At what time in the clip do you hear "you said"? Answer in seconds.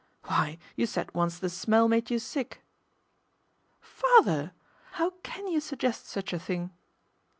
0.75-1.13